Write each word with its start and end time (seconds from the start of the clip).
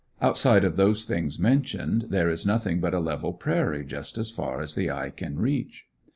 Outside 0.19 0.63
of 0.63 0.77
those 0.77 1.05
things 1.05 1.37
mentioned 1.37 2.07
there 2.09 2.27
is 2.27 2.43
nothing 2.43 2.79
but 2.79 2.95
a 2.95 2.99
level 2.99 3.33
prairie 3.33 3.85
just 3.85 4.17
as 4.17 4.31
far 4.31 4.59
as 4.59 4.73
the 4.73 4.89
eye 4.89 5.11
can 5.11 5.37
reach. 5.37 5.85